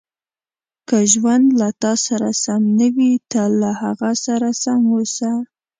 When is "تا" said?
1.81-1.93